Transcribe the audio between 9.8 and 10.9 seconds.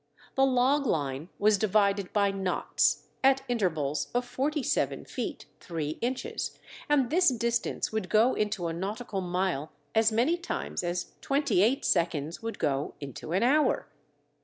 as many times